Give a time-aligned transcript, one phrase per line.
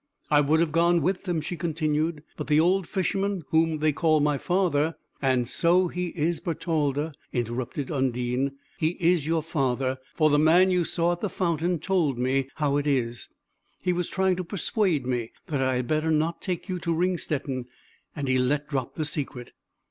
[0.31, 4.19] "I would have gone with them," she continued, "but the old Fisherman, whom they call
[4.19, 4.95] my father"
[5.31, 8.53] "And so he is, Bertalda," interrupted Undine.
[8.79, 9.99] "He is your father.
[10.15, 13.29] For the man you saw at the fountain told me how it is.
[13.79, 17.65] He was trying to persuade me that I had better not take you to Ringstetten,
[18.15, 19.51] and he let drop the secret."